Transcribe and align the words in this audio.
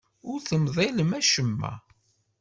Ur 0.29 0.39
temḍilem 0.47 1.11
acemma. 1.19 1.71